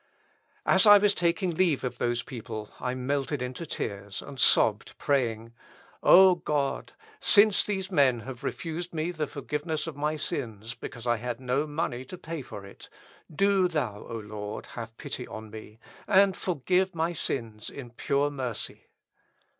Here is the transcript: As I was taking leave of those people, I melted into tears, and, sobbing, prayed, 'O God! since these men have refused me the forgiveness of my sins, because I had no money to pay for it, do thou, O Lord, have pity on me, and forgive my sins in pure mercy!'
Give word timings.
As 0.65 0.87
I 0.87 0.97
was 0.97 1.13
taking 1.13 1.51
leave 1.53 1.83
of 1.83 1.99
those 1.99 2.23
people, 2.23 2.71
I 2.79 2.95
melted 2.95 3.39
into 3.39 3.67
tears, 3.67 4.23
and, 4.23 4.39
sobbing, 4.39 4.95
prayed, 4.97 5.51
'O 6.01 6.33
God! 6.37 6.93
since 7.19 7.63
these 7.63 7.91
men 7.91 8.21
have 8.21 8.43
refused 8.43 8.95
me 8.95 9.11
the 9.11 9.27
forgiveness 9.27 9.85
of 9.85 9.95
my 9.95 10.15
sins, 10.15 10.73
because 10.73 11.05
I 11.05 11.17
had 11.17 11.39
no 11.39 11.67
money 11.67 12.03
to 12.05 12.17
pay 12.17 12.41
for 12.41 12.65
it, 12.65 12.89
do 13.31 13.67
thou, 13.67 14.03
O 14.09 14.15
Lord, 14.17 14.65
have 14.73 14.97
pity 14.97 15.27
on 15.27 15.51
me, 15.51 15.77
and 16.07 16.35
forgive 16.35 16.95
my 16.95 17.13
sins 17.13 17.69
in 17.69 17.91
pure 17.91 18.31
mercy!' 18.31 18.87